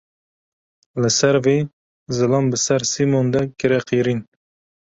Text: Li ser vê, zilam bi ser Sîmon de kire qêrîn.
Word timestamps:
Li 1.03 1.11
ser 1.15 1.35
vê, 1.49 1.53
zilam 2.19 2.45
bi 2.51 2.57
ser 2.65 2.81
Sîmon 2.93 3.25
de 3.33 3.41
kire 3.59 3.79
qêrîn. 3.87 4.19